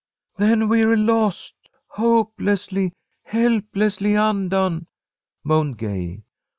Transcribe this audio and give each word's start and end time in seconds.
"Then 0.37 0.67
we're 0.67 0.97
lost! 0.97 1.53
Hopelessly, 1.89 2.91
helplessly 3.21 4.15
undone!" 4.15 4.87
moaned 5.43 5.77
Gay. 5.77 6.23